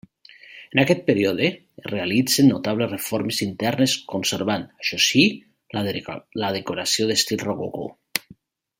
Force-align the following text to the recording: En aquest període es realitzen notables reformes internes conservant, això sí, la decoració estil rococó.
En 0.75 0.79
aquest 0.83 1.03
període 1.09 1.43
es 1.49 1.85
realitzen 1.89 2.49
notables 2.53 2.89
reformes 2.95 3.43
internes 3.47 3.95
conservant, 4.15 4.67
això 4.85 5.01
sí, 5.11 5.29
la 6.43 6.53
decoració 6.59 7.11
estil 7.21 7.43
rococó. 7.49 7.89